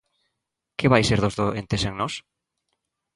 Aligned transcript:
Que 0.77 0.91
vai 0.91 1.03
ser 1.09 1.19
dos 1.21 1.37
doentes 1.39 1.81
sen 1.83 1.93
nós? 2.01 2.13